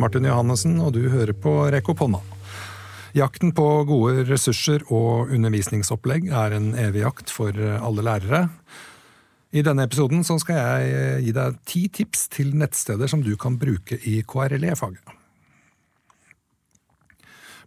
Martin 0.00 0.24
Johannessen, 0.24 0.78
og 0.80 0.94
du 0.96 1.04
hører 1.12 1.36
på 1.36 1.52
Rekk 1.72 1.92
opp 1.92 2.04
hånda. 2.04 2.20
Jakten 3.16 3.50
på 3.56 3.66
gode 3.88 4.24
ressurser 4.28 4.84
og 4.88 5.32
undervisningsopplegg 5.34 6.30
er 6.30 6.54
en 6.56 6.72
evig 6.78 7.02
jakt 7.02 7.32
for 7.34 7.52
alle 7.52 8.04
lærere. 8.06 8.44
I 9.50 9.64
denne 9.66 9.84
episoden 9.88 10.22
skal 10.22 10.60
jeg 10.60 11.22
gi 11.26 11.32
deg 11.34 11.56
ti 11.66 11.86
tips 11.90 12.28
til 12.30 12.52
nettsteder 12.58 13.10
som 13.10 13.24
du 13.26 13.32
kan 13.40 13.58
bruke 13.58 13.98
i 14.06 14.20
KRLE-faget. 14.22 15.16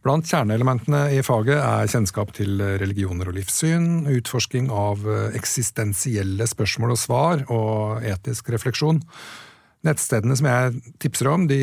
Blant 0.03 0.27
kjerneelementene 0.27 1.05
i 1.15 1.21
faget 1.23 1.59
er 1.59 1.91
kjennskap 1.91 2.33
til 2.35 2.59
religioner 2.59 3.29
og 3.31 3.37
livssyn, 3.37 4.03
utforsking 4.11 4.67
av 4.67 5.05
eksistensielle 5.35 6.47
spørsmål 6.49 6.95
og 6.95 6.99
svar 6.99 7.43
og 7.47 8.03
etisk 8.03 8.51
refleksjon. 8.51 8.99
Nettstedene 9.83 10.35
som 10.39 10.47
jeg 10.47 10.93
tipser 11.03 11.27
om, 11.27 11.43
de, 11.49 11.59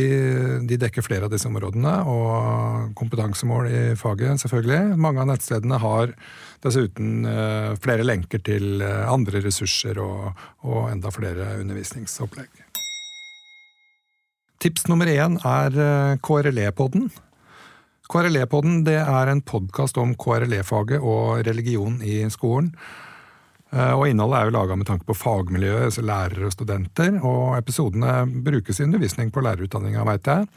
de, 0.68 0.76
dekker 0.80 1.04
flere 1.04 1.24
av 1.24 1.32
disse 1.32 1.48
områdene, 1.48 1.92
og 2.04 2.90
kompetansemål 2.98 3.68
i 3.70 3.80
faget, 3.96 4.42
selvfølgelig. 4.42 4.98
Mange 5.00 5.22
av 5.22 5.30
nettstedene 5.30 5.78
har 5.80 6.12
dessuten 6.60 7.24
uh, 7.24 7.72
flere 7.80 8.04
lenker 8.04 8.42
til 8.44 8.84
uh, 8.84 9.08
andre 9.08 9.40
ressurser 9.46 10.02
og, 10.04 10.34
og, 10.66 10.90
enda 10.92 11.08
flere 11.14 11.54
undervisningsopplegg. 11.62 12.66
Tips 14.60 14.84
nummer 14.92 15.08
én 15.08 15.38
er 15.40 15.76
eh, 15.80 16.18
KRLE-podden. 16.20 17.06
KRLE-podden 18.12 18.82
er 18.92 19.30
en 19.32 19.40
podkast 19.40 19.96
om 19.96 20.12
KRLE-faget 20.12 21.00
og 21.00 21.46
religion 21.46 21.96
i 22.04 22.26
skolen. 22.28 22.74
Eh, 23.70 23.94
og 23.94 24.08
Innholdet 24.10 24.40
er 24.40 24.48
jo 24.48 24.56
laga 24.56 24.76
med 24.78 24.88
tanke 24.88 25.06
på 25.06 25.16
fagmiljøet, 25.18 25.88
altså 25.90 26.04
lærere 26.04 26.48
og 26.48 26.54
studenter. 26.54 27.16
Og 27.22 27.56
episodene 27.58 28.24
brukes 28.46 28.80
i 28.80 28.86
undervisning 28.88 29.32
på 29.34 29.44
lærerutdanninga, 29.46 30.06
veit 30.08 30.30
jeg. 30.30 30.48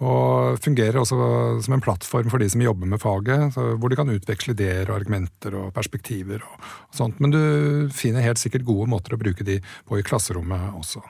Og 0.00 0.56
fungerer 0.64 0.96
også 0.96 1.16
som 1.60 1.76
en 1.76 1.82
plattform 1.84 2.30
for 2.32 2.40
de 2.40 2.48
som 2.48 2.62
jobber 2.64 2.88
med 2.88 3.02
faget, 3.02 3.52
hvor 3.52 3.92
de 3.92 3.98
kan 4.00 4.08
utveksle 4.08 4.54
ideer 4.56 4.88
og 4.88 4.96
argumenter 4.96 5.58
og 5.60 5.74
perspektiver. 5.76 6.40
og, 6.40 6.68
sånt. 6.96 7.20
Men 7.20 7.34
du 7.34 7.40
finner 7.92 8.24
helt 8.24 8.40
sikkert 8.40 8.64
gode 8.64 8.88
måter 8.88 9.14
å 9.14 9.20
bruke 9.20 9.44
de 9.44 9.60
på 9.60 10.00
i 10.00 10.06
klasserommet 10.06 10.72
også. 10.80 11.04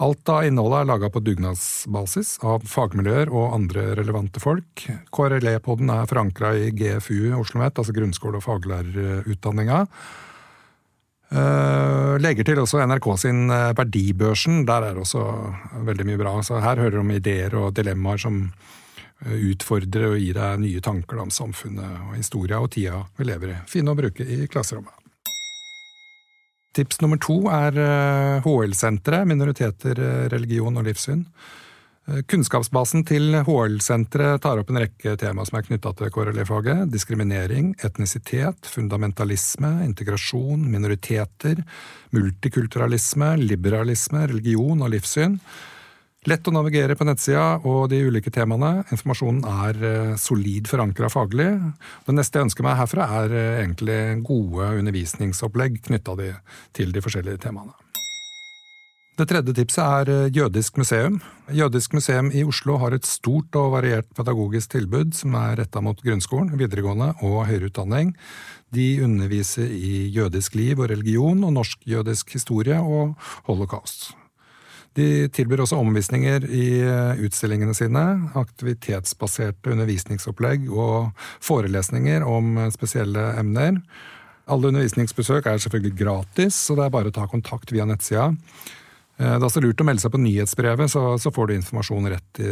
Alt 0.00 0.30
av 0.32 0.46
innholdet 0.48 0.80
er 0.80 0.88
laga 0.88 1.10
på 1.12 1.20
dugnadsbasis 1.20 2.38
av 2.48 2.62
fagmiljøer 2.64 3.28
og 3.36 3.52
andre 3.52 3.90
relevante 3.98 4.40
folk. 4.40 4.86
KRLE-podden 5.12 5.92
er 5.92 6.08
forankra 6.08 6.54
i 6.56 6.70
GFU 6.72 7.18
Oslo 7.18 7.42
OsloMet, 7.42 7.76
altså 7.76 7.92
grunnskole- 7.92 8.40
og 8.40 8.46
faglærerutdanninga. 8.46 9.82
Uh, 11.30 12.16
legger 12.18 12.48
til 12.48 12.62
også 12.62 12.80
NRK 12.88 13.10
sin 13.20 13.44
uh, 13.52 13.74
Verdibørsen. 13.76 14.64
Der 14.66 14.88
er 14.88 14.96
det 14.96 15.04
også 15.04 15.26
veldig 15.86 16.08
mye 16.08 16.22
bra. 16.22 16.32
Så 16.48 16.62
her 16.64 16.80
hører 16.80 16.96
du 16.96 17.02
om 17.04 17.12
ideer 17.14 17.54
og 17.60 17.74
dilemmaer 17.76 18.24
som 18.24 18.40
uh, 18.48 19.36
utfordrer 19.52 20.14
og 20.14 20.16
gir 20.18 20.40
deg 20.40 20.64
nye 20.64 20.80
tanker 20.82 21.20
om 21.22 21.30
samfunnet 21.30 22.08
og 22.08 22.16
historia 22.16 22.58
og 22.64 22.72
tida 22.72 23.04
vi 23.20 23.28
lever 23.28 23.52
i. 23.52 23.60
Fine 23.68 23.92
å 23.92 24.00
bruke 24.00 24.24
i 24.24 24.48
klasserommet. 24.48 24.99
Tips 26.76 27.00
nummer 27.02 27.18
to 27.18 27.40
er 27.50 27.74
HL-senteret, 28.44 29.26
minoriteter, 29.26 29.98
religion 30.30 30.78
og 30.78 30.86
livssyn. 30.86 31.24
Kunnskapsbasen 32.30 33.04
til 33.06 33.36
HL-senteret 33.46 34.42
tar 34.42 34.58
opp 34.58 34.70
en 34.72 34.80
rekke 34.82 35.12
tema 35.20 35.44
som 35.46 35.58
er 35.58 35.66
knytta 35.66 35.92
til 35.98 36.10
KRLE-faget. 36.14 36.88
Diskriminering, 36.90 37.72
etnisitet, 37.86 38.66
fundamentalisme, 38.66 39.70
integrasjon, 39.84 40.64
minoriteter, 40.72 41.60
multikulturalisme, 42.16 43.34
liberalisme, 43.44 44.24
religion 44.32 44.82
og 44.82 44.94
livssyn. 44.94 45.36
Lett 46.28 46.44
å 46.44 46.52
navigere 46.52 46.92
på 47.00 47.06
nettsida 47.08 47.62
og 47.64 47.86
de 47.88 48.02
ulike 48.04 48.28
temaene. 48.34 48.82
Informasjonen 48.92 49.40
er 49.64 49.78
eh, 49.88 50.10
solid 50.20 50.68
forankra 50.68 51.08
faglig. 51.08 51.48
Det 52.04 52.12
neste 52.12 52.36
jeg 52.36 52.50
ønsker 52.50 52.66
meg 52.66 52.76
herfra, 52.76 53.06
er 53.22 53.32
eh, 53.32 53.60
egentlig 53.62 54.00
gode 54.28 54.66
undervisningsopplegg 54.82 55.80
knytta 55.88 56.18
til 56.76 56.92
de 56.92 57.00
forskjellige 57.00 57.40
temaene. 57.46 57.72
Det 59.16 59.30
tredje 59.32 59.56
tipset 59.56 59.80
er 59.80 60.12
eh, 60.12 60.28
Jødisk 60.36 60.76
museum. 60.82 61.22
Jødisk 61.56 61.96
museum 61.96 62.28
i 62.36 62.44
Oslo 62.44 62.76
har 62.84 62.92
et 62.92 63.08
stort 63.08 63.56
og 63.56 63.72
variert 63.78 64.12
pedagogisk 64.12 64.76
tilbud 64.76 65.16
som 65.16 65.40
er 65.40 65.56
retta 65.64 65.80
mot 65.80 66.04
grunnskolen, 66.04 66.52
videregående 66.60 67.14
og 67.24 67.46
høyere 67.48 67.72
utdanning. 67.72 68.12
De 68.76 68.90
underviser 69.08 69.72
i 69.72 70.10
jødisk 70.12 70.60
liv 70.60 70.84
og 70.84 70.92
religion 70.92 71.48
og 71.48 71.56
norsk-jødisk 71.62 72.36
historie 72.36 72.76
og 72.76 73.16
holocaust. 73.48 74.10
De 74.98 75.28
tilbyr 75.30 75.62
også 75.62 75.78
omvisninger 75.78 76.44
i 76.50 76.64
eh, 76.82 77.20
utstillingene 77.22 77.74
sine, 77.78 78.02
aktivitetsbaserte 78.38 79.70
undervisningsopplegg 79.70 80.66
og 80.72 81.12
forelesninger 81.46 82.26
om 82.26 82.56
eh, 82.58 82.72
spesielle 82.74 83.28
emner. 83.38 83.78
Alle 84.50 84.72
undervisningsbesøk 84.72 85.46
er 85.46 85.62
selvfølgelig 85.62 85.94
gratis, 86.00 86.58
så 86.66 86.74
det 86.74 86.88
er 86.88 86.96
bare 86.96 87.12
å 87.12 87.14
ta 87.14 87.28
kontakt 87.30 87.70
via 87.70 87.86
nettsida. 87.86 88.32
Eh, 88.32 89.30
det 89.30 89.38
er 89.38 89.46
også 89.46 89.62
lurt 89.62 89.84
å 89.84 89.86
melde 89.86 90.02
seg 90.02 90.16
på 90.16 90.24
nyhetsbrevet, 90.24 90.90
så, 90.90 91.04
så 91.22 91.30
får 91.38 91.52
du 91.52 91.56
informasjon 91.60 92.10
rett 92.10 92.42
i, 92.42 92.50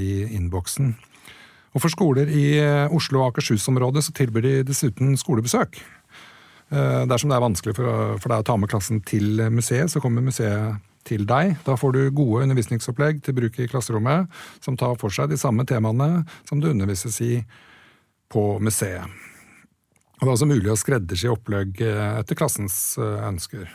i 0.00 0.10
innboksen. 0.40 0.94
Og 1.76 1.84
For 1.84 1.92
skoler 1.92 2.30
i 2.32 2.46
Oslo 2.96 3.20
og 3.20 3.34
Akershus-området 3.34 4.06
så 4.06 4.14
tilbyr 4.16 4.46
de 4.46 4.52
dessuten 4.66 5.12
skolebesøk. 5.20 5.76
Dersom 6.72 7.30
det 7.30 7.36
er 7.36 7.44
vanskelig 7.44 7.74
for, 7.76 8.16
for 8.16 8.32
deg 8.32 8.40
å 8.40 8.46
ta 8.48 8.56
med 8.58 8.70
klassen 8.72 9.02
til 9.06 9.44
museet, 9.52 9.92
så 9.92 10.00
kommer 10.02 10.24
museet 10.24 10.80
til 11.08 11.24
deg. 11.28 11.56
Da 11.66 11.76
får 11.80 11.96
du 11.96 12.02
gode 12.14 12.44
undervisningsopplegg 12.46 13.22
til 13.24 13.36
bruk 13.38 13.58
i 13.58 13.68
klasserommet, 13.70 14.28
som 14.64 14.76
tar 14.78 14.94
for 15.00 15.14
seg 15.14 15.32
de 15.32 15.40
samme 15.40 15.66
temaene 15.68 16.24
som 16.48 16.60
det 16.60 16.74
undervises 16.74 17.18
i 17.24 17.32
på 18.28 18.44
museet. 18.60 19.04
Og 20.18 20.24
Det 20.26 20.30
er 20.30 20.34
også 20.34 20.48
mulig 20.50 20.70
å 20.72 20.78
skreddersy 20.78 21.28
opplegg 21.30 21.82
eh, 21.86 22.06
etter 22.18 22.38
klassens 22.38 22.98
eh, 22.98 23.20
ønsker. 23.28 23.68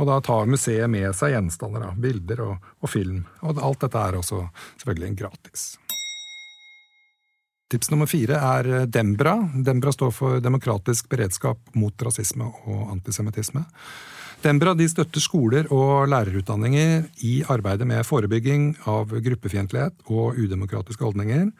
Og 0.00 0.08
da 0.08 0.18
tar 0.24 0.48
museet 0.48 0.88
med 0.92 1.08
seg 1.16 1.34
gjenstander, 1.34 1.86
da, 1.86 1.92
bilder 1.96 2.42
og, 2.44 2.66
og, 2.80 2.88
film. 2.92 3.22
Og 3.44 3.60
alt 3.60 3.86
dette 3.86 4.02
er 4.04 4.18
også 4.20 4.42
selvfølgelig 4.80 5.16
gratis. 5.22 5.64
Tips 7.70 7.92
nummer 7.92 8.08
fire 8.10 8.38
er 8.44 8.68
eh, 8.68 8.86
Dembra. 8.92 9.36
Dembra 9.54 9.92
står 9.96 10.12
for 10.12 10.44
Demokratisk 10.44 11.08
beredskap 11.12 11.72
mot 11.80 12.06
rasisme 12.06 12.48
og 12.66 12.94
antisemittisme. 12.96 13.64
Dembra 14.40 14.72
de 14.72 14.86
støtter 14.88 15.20
skoler 15.20 15.66
og 15.68 16.06
lærerutdanninger 16.08 17.02
i 17.28 17.32
arbeidet 17.52 17.84
med 17.84 18.06
forebygging 18.08 18.70
av 18.88 19.10
gruppefiendtlighet 19.12 20.06
og 20.08 20.38
udemokratiske 20.40 21.04
holdninger. 21.04 21.50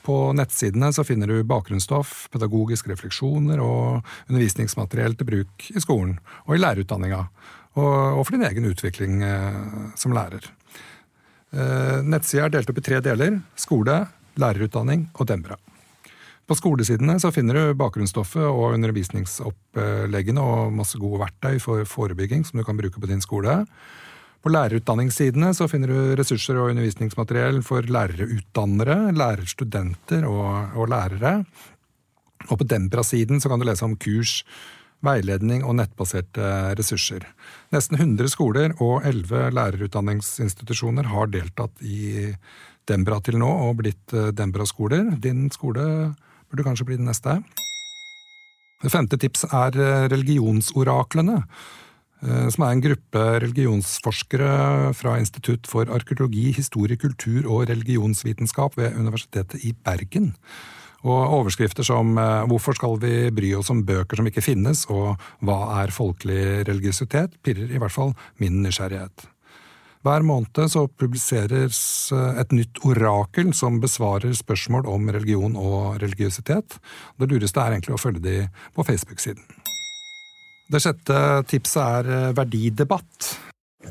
På 0.00 0.32
nettsidene 0.32 0.88
så 0.96 1.04
finner 1.04 1.28
du 1.28 1.44
bakgrunnsstoff, 1.44 2.30
pedagogiske 2.32 2.94
refleksjoner 2.94 3.60
og 3.60 4.00
undervisningsmateriell 4.30 5.18
til 5.20 5.28
bruk 5.28 5.68
i 5.68 5.84
skolen 5.84 6.16
og 6.46 6.56
i 6.56 6.62
lærerutdanninga, 6.62 7.26
og, 7.76 8.24
for 8.24 8.32
din 8.32 8.48
egen 8.48 8.72
utvikling 8.72 9.20
eh, 9.20 9.60
som 10.00 10.16
lærer. 10.16 10.48
Eh, 11.52 11.98
nettsida 12.08 12.48
er 12.48 12.56
delt 12.56 12.72
opp 12.72 12.80
i 12.80 12.86
tre 12.88 13.04
deler 13.04 13.36
skole, 13.52 14.00
lærerutdanning 14.40 15.10
og 15.12 15.28
Dembra. 15.28 15.60
På 16.50 16.56
skolesidene 16.58 17.14
så 17.22 17.30
finner 17.30 17.54
du 17.54 17.76
bakgrunnsstoffet 17.78 18.42
og 18.42 18.72
undervisningsoppleggene 18.74 20.42
og 20.42 20.72
masse 20.74 20.98
gode 20.98 21.20
verktøy 21.22 21.60
for 21.62 21.86
forebygging 21.86 22.42
som 22.42 22.58
du 22.58 22.64
kan 22.66 22.78
bruke 22.80 22.98
på 22.98 23.06
din 23.06 23.20
skole. 23.22 23.60
På 24.42 24.50
lærerutdanningssidene 24.50 25.52
så 25.54 25.68
finner 25.70 25.92
du 25.92 26.16
ressurser 26.18 26.58
og 26.58 26.72
undervisningsmateriell 26.72 27.60
for 27.62 27.86
lærerutdannere, 27.86 29.12
lærerstudenter 29.14 30.26
og, 30.26 30.74
og 30.74 30.90
lærere. 30.90 31.36
Og 32.48 32.58
på 32.58 32.66
Dembra-siden 32.66 33.38
så 33.38 33.52
kan 33.52 33.62
du 33.62 33.68
lese 33.68 33.86
om 33.86 33.94
kurs, 34.00 34.40
veiledning 35.06 35.62
og 35.62 35.76
nettbaserte 35.78 36.48
ressurser. 36.80 37.28
Nesten 37.70 38.00
100 38.00 38.32
skoler 38.32 38.74
og 38.82 39.06
11 39.06 39.52
lærerutdanningsinstitusjoner 39.54 41.12
har 41.14 41.30
deltatt 41.30 41.78
i 41.86 42.32
Dembra 42.90 43.20
til 43.22 43.38
nå 43.38 43.52
og 43.68 43.78
blitt 43.84 44.16
eh, 44.18 44.32
Dembra-skoler. 44.34 45.12
Din 45.22 45.46
skole 45.54 45.86
burde 46.50 46.66
kanskje 46.66 46.88
bli 46.88 46.98
den 47.00 47.08
neste. 47.10 47.40
Det 48.80 48.92
femte 48.92 49.18
tipset 49.20 49.52
er 49.52 49.76
eh, 49.76 50.08
religionsoraklene, 50.08 51.42
eh, 52.24 52.48
som 52.52 52.64
er 52.64 52.74
en 52.74 52.82
gruppe 52.84 53.24
religionsforskere 53.44 54.92
fra 54.96 55.18
Institutt 55.20 55.68
for 55.68 55.90
arkeologi, 55.92 56.48
historie, 56.56 56.96
kultur 57.00 57.44
og 57.46 57.68
religionsvitenskap 57.68 58.78
ved 58.80 58.96
Universitetet 58.96 59.66
i 59.68 59.74
Bergen. 59.76 60.32
Og 61.00 61.34
overskrifter 61.40 61.84
som 61.84 62.16
eh, 62.18 62.46
'Hvorfor 62.48 62.76
skal 62.76 62.96
vi 63.00 63.30
bry 63.30 63.52
oss 63.56 63.70
om 63.70 63.84
bøker 63.84 64.16
som 64.16 64.26
ikke 64.26 64.44
finnes?' 64.44 64.86
og 64.88 65.20
'Hva 65.42 65.84
er 65.84 65.92
folkelig 65.92 66.68
religiøsitet?' 66.68 67.36
pirrer 67.44 67.68
i 67.68 67.78
hvert 67.78 67.92
fall 67.92 68.14
min 68.38 68.62
nysgjerrighet. 68.62 69.28
Hver 70.00 70.24
måned 70.24 70.70
så 70.72 70.86
publiseres 70.88 71.78
eh, 72.16 72.38
et 72.40 72.54
nytt 72.56 72.80
orakel 72.88 73.52
som 73.56 73.82
besvarer 73.82 74.32
spørsmål 74.36 74.88
om 74.88 75.10
religion 75.12 75.58
og 75.60 75.98
religiøsitet. 76.00 76.78
Det 77.20 77.28
lureste 77.28 77.60
er 77.60 77.76
egentlig 77.76 77.98
å 77.98 78.00
følge 78.00 78.24
de 78.24 78.36
på 78.76 78.86
Facebook-siden. 78.88 79.44
Det 80.70 80.80
sjette 80.80 81.20
tipset 81.50 81.82
er 81.84 82.10
eh, 82.14 82.32
verdidebatt. 82.38 83.28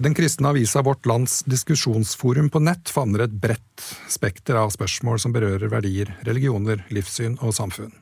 Den 0.02 0.18
kristne 0.18 0.50
avisa 0.50 0.82
Vårt 0.86 1.06
Lands 1.10 1.44
diskusjonsforum 1.50 2.50
på 2.50 2.62
nett 2.66 2.90
favner 2.90 3.28
et 3.28 3.38
bredt 3.46 3.86
spekter 4.10 4.58
av 4.58 4.74
spørsmål 4.74 5.22
som 5.22 5.34
berører 5.36 5.70
verdier, 5.70 6.16
religioner, 6.26 6.88
livssyn 6.90 7.38
og 7.38 7.54
samfunn. 7.58 7.94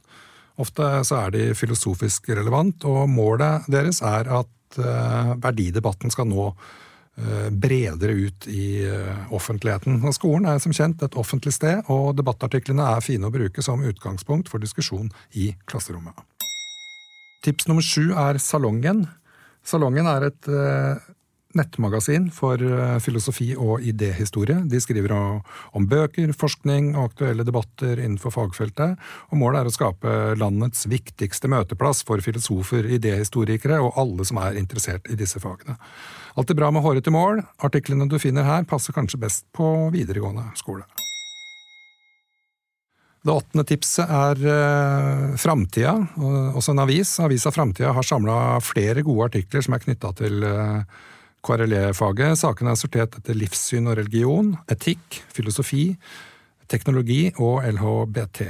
Ofte 0.63 1.03
så 1.07 1.25
er 1.25 1.35
de 1.35 1.45
filosofisk 1.57 2.31
relevant, 2.31 2.87
og 2.87 3.07
målet 3.11 3.67
deres 3.71 4.01
er 4.01 4.29
at 4.39 4.79
uh, 4.81 5.35
verdidebatten 5.43 6.11
skal 6.11 6.27
nå 6.27 6.49
bredere 7.49 8.13
ut 8.13 8.47
i 8.51 8.85
uh, 8.85 9.33
offentligheten. 9.33 9.99
Og 10.05 10.13
skolen 10.13 10.45
er 10.51 10.61
som 10.61 10.75
kjent 10.75 11.01
et 11.01 11.17
offentlig 11.17 11.55
sted, 11.55 11.81
og 11.89 12.11
debattartiklene 12.19 12.85
er 12.93 13.05
fine 13.05 13.29
å 13.29 13.33
bruke 13.33 13.63
som 13.65 13.81
utgangspunkt 13.81 14.51
for 14.51 14.61
diskusjon 14.61 15.09
i 15.33 15.49
klasserommet. 15.65 16.17
Tips 17.45 17.69
nummer 17.69 17.85
sju 17.85 18.11
er 18.13 18.37
Salongen. 18.41 19.05
Salongen 19.65 20.09
er 20.09 20.29
et 20.29 20.49
nettmagasin 21.57 22.29
for 22.33 22.61
eh, 22.61 22.97
filosofi 23.03 23.49
og 23.57 23.83
idéhistorie. 23.85 24.59
De 24.69 24.81
skriver 24.81 25.13
om 25.17 25.87
bøker, 25.89 26.33
forskning 26.37 26.93
og 26.95 27.11
aktuelle 27.11 27.45
debatter 27.47 27.99
innenfor 27.99 28.35
fagfeltet. 28.35 28.97
og 29.31 29.41
Målet 29.41 29.61
er 29.61 29.71
å 29.71 29.73
skape 29.73 30.13
landets 30.39 30.85
viktigste 30.89 31.49
møteplass 31.51 32.03
for 32.07 32.23
filosofer, 32.23 32.87
idéhistorikere 32.97 33.81
og 33.83 33.97
alle 33.97 34.27
som 34.27 34.41
er 34.43 34.59
interessert 34.61 35.09
i 35.11 35.17
disse 35.19 35.41
fagene. 35.43 35.77
Alltid 36.37 36.59
bra 36.59 36.69
med 36.71 36.85
hårete 36.85 37.13
mål. 37.13 37.41
Artiklene 37.65 38.07
du 38.09 38.19
finner 38.21 38.45
her, 38.45 38.69
passer 38.69 38.93
kanskje 38.93 39.21
best 39.25 39.47
på 39.57 39.89
videregående 39.93 40.51
skole. 40.59 40.85
Det 43.27 43.33
åttende 43.33 43.65
tipset 43.67 44.07
er 44.07 44.39
eh, 44.47 45.35
Framtida, 45.41 45.93
også 46.55 46.71
en 46.71 46.83
avis. 46.85 47.17
Avisa 47.19 47.51
Framtida 47.51 47.91
har 47.91 48.05
samla 48.05 48.37
flere 48.63 49.03
gode 49.03 49.27
artikler 49.27 49.65
som 49.65 49.75
er 49.75 49.83
knytta 49.83 50.13
til 50.15 50.45
uh, 50.47 50.85
KRLE-faget. 51.47 52.39
Sakene 52.41 52.73
er 52.73 52.79
sortert 52.79 53.15
etter 53.19 53.37
livssyn 53.37 53.87
og 53.87 53.97
religion, 54.01 54.53
etikk, 54.71 55.21
filosofi, 55.33 55.91
teknologi 56.67 57.29
og 57.37 57.63
LHBT. 57.67 58.41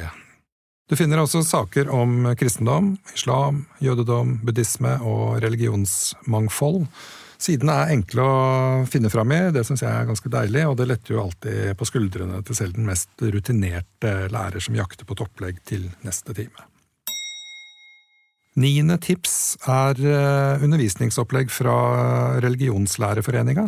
Du 0.87 0.95
finner 0.95 1.19
også 1.19 1.41
saker 1.43 1.89
om 1.91 2.29
kristendom, 2.39 2.93
islam, 3.13 3.65
jødedom, 3.83 4.37
buddhisme 4.47 4.93
og 5.03 5.41
religionsmangfold. 5.43 6.85
Sidene 7.37 7.75
er 7.83 7.91
enkle 7.93 8.23
å 8.23 8.37
finne 8.89 9.11
fram 9.13 9.33
i, 9.35 9.41
det 9.53 9.65
syns 9.67 9.83
jeg 9.83 9.91
er 9.91 10.07
ganske 10.07 10.31
deilig, 10.33 10.63
og 10.65 10.79
det 10.79 10.87
letter 10.89 11.13
jo 11.13 11.25
alltid 11.25 11.75
på 11.77 11.89
skuldrene 11.91 12.39
til 12.47 12.57
selv 12.57 12.79
den 12.79 12.87
mest 12.87 13.11
rutinerte 13.21 14.15
lærer 14.33 14.63
som 14.63 14.79
jakter 14.79 15.05
på 15.05 15.17
et 15.17 15.23
opplegg 15.27 15.61
til 15.67 15.85
neste 16.07 16.33
time. 16.37 16.65
Niende 18.57 18.95
tips 18.97 19.57
er 19.69 19.99
eh, 20.01 20.63
undervisningsopplegg 20.65 21.51
fra 21.53 21.75
Religionslærerforeninga. 22.41 23.67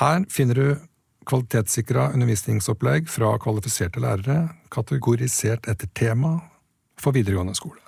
Her 0.00 0.24
finner 0.32 0.56
du 0.56 0.68
kvalitetssikra 1.28 2.06
undervisningsopplegg 2.14 3.10
fra 3.12 3.34
kvalifiserte 3.42 4.00
lærere, 4.00 4.54
kategorisert 4.72 5.68
etter 5.68 5.90
tema 5.92 6.38
for 7.00 7.12
videregående 7.12 7.54
skole. 7.58 7.80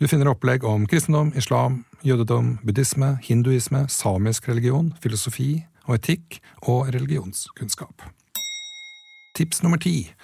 Du 0.00 0.08
finner 0.08 0.32
opplegg 0.32 0.64
om 0.64 0.88
kristendom, 0.88 1.34
islam, 1.36 1.82
jødedom, 2.02 2.56
buddhisme, 2.64 3.18
hinduisme, 3.22 3.84
samisk 3.92 4.48
religion, 4.48 4.94
filosofi 5.04 5.66
og 5.84 5.98
etikk 6.00 6.40
og 6.62 6.94
religionskunnskap. 6.96 8.08
Tips 9.36 9.62
nummer 9.62 9.78
ti 9.78 10.14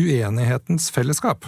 Uenighetens 0.00 0.88
fellesskap. 0.94 1.44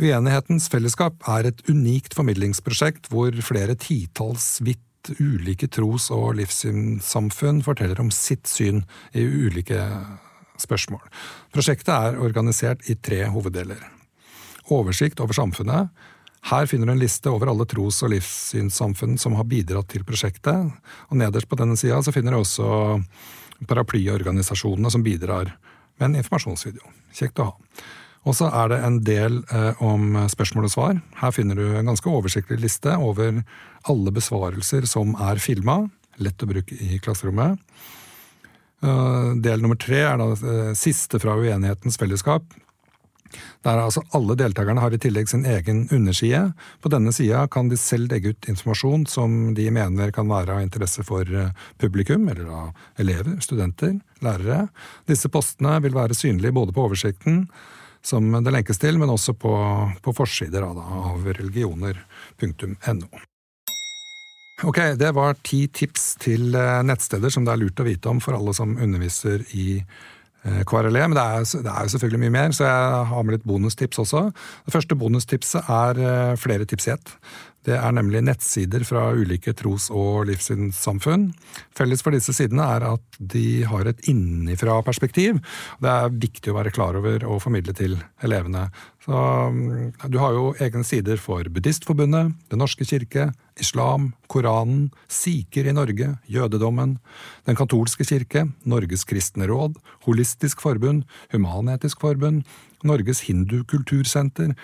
Uenighetens 0.00 0.70
fellesskap 0.72 1.26
er 1.28 1.50
et 1.50 1.58
unikt 1.68 2.14
formidlingsprosjekt 2.16 3.10
hvor 3.12 3.34
flere 3.44 3.74
titalls 3.76 4.54
vidt 4.64 5.10
ulike 5.20 5.68
tros- 5.68 6.08
og 6.14 6.38
livssynssamfunn 6.38 7.60
forteller 7.64 8.00
om 8.00 8.08
sitt 8.14 8.48
syn 8.48 8.80
i 9.12 9.24
ulike 9.24 9.82
spørsmål. 10.60 11.02
Prosjektet 11.52 11.92
er 11.92 12.20
organisert 12.20 12.88
i 12.88 12.96
tre 12.96 13.26
hoveddeler. 13.28 13.82
Oversikt 14.72 15.20
over 15.20 15.36
samfunnet. 15.36 15.92
Her 16.48 16.68
finner 16.68 16.88
du 16.88 16.94
en 16.94 17.02
liste 17.02 17.28
over 17.28 17.52
alle 17.52 17.68
tros- 17.68 18.00
og 18.06 18.14
livssynssamfunn 18.14 19.18
som 19.20 19.36
har 19.36 19.48
bidratt 19.52 19.92
til 19.92 20.08
prosjektet. 20.08 20.72
Og 21.12 21.20
Nederst 21.20 21.48
på 21.48 21.60
denne 21.60 21.76
sida 21.76 22.00
finner 22.08 22.32
du 22.32 22.40
også 22.40 23.02
paraplyorganisasjonene 23.68 24.96
som 24.96 25.04
bidrar 25.04 25.52
med 26.00 26.08
en 26.08 26.22
informasjonsvideo. 26.22 26.88
Kjekt 27.12 27.44
å 27.44 27.52
ha. 27.52 27.56
Og 28.28 28.36
så 28.36 28.50
er 28.52 28.72
det 28.72 28.80
en 28.84 28.98
del 29.04 29.40
eh, 29.48 29.80
om 29.84 30.18
spørsmål 30.28 30.68
og 30.68 30.74
svar. 30.74 30.98
Her 31.22 31.32
finner 31.32 31.56
du 31.56 31.64
en 31.72 31.88
ganske 31.88 32.10
oversiktlig 32.10 32.60
liste 32.60 32.92
over 33.00 33.40
alle 33.88 34.12
besvarelser 34.12 34.84
som 34.88 35.14
er 35.16 35.40
filma. 35.40 35.86
Lett 36.20 36.42
å 36.44 36.50
bruke 36.50 36.76
i 36.76 37.00
klasserommet. 37.00 37.60
Uh, 38.80 39.36
del 39.36 39.60
nummer 39.60 39.76
tre 39.76 39.98
er 40.08 40.16
da 40.16 40.30
uh, 40.32 40.72
siste 40.76 41.18
fra 41.20 41.34
Uenighetens 41.36 42.00
fellesskap. 42.00 42.46
Der 43.62 43.78
altså 43.78 44.02
Alle 44.16 44.34
deltakerne 44.40 44.80
har 44.82 44.94
i 44.94 44.98
tillegg 44.98 45.28
sin 45.30 45.44
egen 45.46 45.84
underside. 45.92 46.54
På 46.80 46.90
denne 46.90 47.12
sida 47.14 47.44
kan 47.52 47.68
de 47.70 47.76
selv 47.78 48.10
legge 48.10 48.32
ut 48.32 48.48
informasjon 48.50 49.04
som 49.06 49.52
de 49.54 49.68
mener 49.70 50.10
kan 50.16 50.28
være 50.32 50.56
av 50.56 50.64
interesse 50.64 51.04
for 51.06 51.28
uh, 51.28 51.52
publikum, 51.80 52.24
eller 52.28 52.48
da 52.48 52.62
elever, 53.00 53.36
studenter, 53.44 53.98
lærere. 54.24 54.66
Disse 55.08 55.28
postene 55.32 55.76
vil 55.84 55.96
være 55.96 56.16
synlige 56.16 56.56
både 56.56 56.76
på 56.76 56.88
oversikten 56.88 57.44
som 58.02 58.30
det 58.44 58.52
lenkes 58.54 58.80
til, 58.80 58.98
men 59.00 59.12
også 59.12 59.34
på, 59.38 59.54
på 60.02 60.14
forsider 60.16 60.64
av, 60.66 60.78
av 60.80 61.26
religioner.no. 61.26 63.10
Ok, 64.60 64.78
det 65.00 65.10
var 65.16 65.38
ti 65.46 65.64
tips 65.72 66.14
til 66.20 66.54
eh, 66.58 66.80
nettsteder 66.84 67.32
som 67.32 67.46
det 67.46 67.54
er 67.54 67.62
lurt 67.62 67.80
å 67.80 67.86
vite 67.86 68.10
om 68.10 68.18
for 68.20 68.36
alle 68.36 68.52
som 68.56 68.74
underviser 68.76 69.46
i 69.56 69.78
eh, 69.80 70.60
KRLE, 70.68 71.06
men 71.08 71.16
det 71.16 71.22
er, 71.24 71.46
det 71.64 71.72
er 71.72 71.92
selvfølgelig 71.94 72.20
mye 72.26 72.34
mer, 72.34 72.52
så 72.56 72.66
jeg 72.66 73.06
har 73.12 73.24
med 73.24 73.38
litt 73.38 73.46
bonustips 73.48 74.02
også. 74.04 74.26
Det 74.66 74.74
første 74.74 74.98
bonustipset 75.00 75.64
er 75.64 76.02
eh, 76.04 76.34
flere 76.40 76.68
tips 76.68 76.90
i 76.90 76.92
ett. 76.92 77.14
Det 77.66 77.74
er 77.76 77.92
nemlig 77.92 78.22
nettsider 78.24 78.84
fra 78.88 79.10
ulike 79.12 79.52
tros- 79.52 79.90
og 79.92 80.24
livssynssamfunn. 80.30 81.26
Felles 81.76 82.00
for 82.00 82.16
disse 82.16 82.32
sidene 82.32 82.64
er 82.64 82.86
at 82.94 83.18
de 83.20 83.62
har 83.68 83.90
et 83.90 84.00
innifra-perspektiv. 84.08 85.42
Det 85.82 85.90
er 85.92 86.14
viktig 86.14 86.52
å 86.52 86.56
være 86.56 86.72
klar 86.72 86.96
over 86.96 87.26
og 87.28 87.42
formidle 87.44 87.74
til 87.76 87.98
elevene. 88.24 88.70
Så, 89.04 89.12
mm, 89.12 89.92
du 90.08 90.18
har 90.20 90.32
jo 90.32 90.54
egne 90.60 90.84
sider 90.84 91.20
for 91.20 91.44
Buddhistforbundet, 91.44 92.32
Den 92.48 92.58
norske 92.64 92.84
kirke, 92.84 93.30
islam, 93.60 94.14
Koranen, 94.28 94.90
sikher 95.08 95.68
i 95.68 95.76
Norge, 95.76 96.18
jødedommen, 96.28 96.98
Den 97.44 97.56
katolske 97.56 98.04
kirke, 98.04 98.48
Norges 98.64 99.04
kristne 99.04 99.46
råd, 99.46 99.76
Holistisk 100.06 100.60
forbund, 100.60 101.04
Human-Etisk 101.32 102.00
forbund, 102.00 102.44
Norges 102.84 103.20
hindukultursenter, 103.28 104.56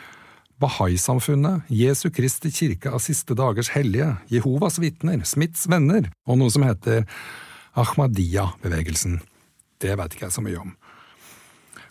Bahai-samfunnet, 0.63 1.67
Jesu 1.69 2.09
Kristi 2.15 2.49
kirke 2.55 2.93
av 2.95 3.03
siste 3.05 3.37
dagers 3.37 3.69
hellige, 3.75 4.15
Jehovas 4.33 4.79
vitner, 4.81 5.21
Smiths 5.29 5.67
venner 5.69 6.09
og 6.25 6.41
noe 6.41 6.53
som 6.53 6.65
heter 6.65 7.05
Ahmadiyya-bevegelsen. 7.77 9.19
Det 9.85 9.93
veit 10.01 10.17
ikke 10.17 10.31
jeg 10.31 10.37
så 10.39 10.45
mye 10.45 10.63
om. 10.63 10.73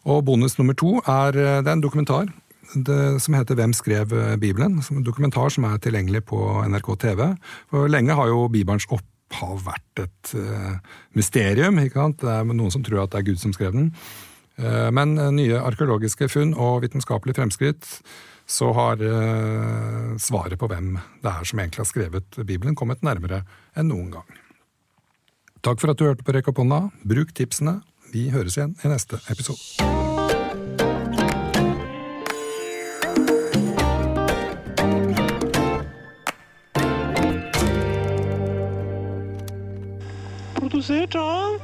Og 0.10 0.24
bonus 0.26 0.58
nummer 0.58 0.78
to 0.78 0.98
er 1.02 1.38
eh, 1.38 1.62
det 1.62 1.70
er 1.70 1.78
en 1.78 1.86
dokumentar 1.86 2.30
det, 2.74 3.22
som 3.22 3.38
heter 3.38 3.58
Hvem 3.58 3.74
skrev 3.78 4.14
eh, 4.14 4.36
Bibelen? 4.42 4.82
Som 4.82 4.98
en 4.98 5.06
dokumentar 5.06 5.54
som 5.54 5.68
er 5.70 5.78
tilgjengelig 5.82 6.26
på 6.30 6.40
NRK 6.66 6.90
TV. 7.06 7.26
For 7.70 7.90
lenge 7.90 8.18
har 8.18 8.30
jo 8.34 8.48
Bibelens 8.50 8.90
opphav 8.90 9.62
vært 9.66 10.06
et 10.06 10.36
uh, 10.38 10.78
mysterium. 11.18 11.78
ikke 11.82 12.02
sant? 12.02 12.22
Det 12.22 12.32
er 12.34 12.50
noen 12.50 12.74
som 12.74 12.86
tror 12.86 13.04
at 13.04 13.14
det 13.14 13.22
er 13.22 13.28
Gud 13.30 13.42
som 13.42 13.54
skrev 13.54 13.74
den. 13.78 13.92
Uh, 14.58 14.90
men 14.94 15.18
nye 15.38 15.62
arkeologiske 15.62 16.30
funn 16.34 16.54
og 16.54 16.82
vitenskapelige 16.86 17.38
fremskritt 17.38 17.90
så 18.46 18.72
har 18.78 19.02
eh, 19.02 20.16
svaret 20.22 20.60
på 20.62 20.70
hvem 20.70 20.96
det 21.24 21.32
er 21.32 21.48
som 21.48 21.60
egentlig 21.60 21.82
har 21.82 21.90
skrevet 21.90 22.38
Bibelen, 22.46 22.78
kommet 22.78 23.04
nærmere 23.06 23.44
enn 23.76 23.90
noen 23.90 24.12
gang. 24.14 24.42
Takk 25.66 25.82
for 25.82 25.90
at 25.90 25.98
du 25.98 26.06
hørte 26.06 26.26
på 26.26 26.36
Rekk 26.36 26.52
opp 26.52 26.62
hånda. 26.62 26.84
Bruk 27.10 27.34
tipsene. 27.34 27.80
Vi 28.14 28.30
høres 28.30 28.60
igjen 28.60 28.76
i 28.86 28.92
neste 28.92 29.18
episode. 29.34 29.58
Produsert 40.60 41.18
av 41.18 41.55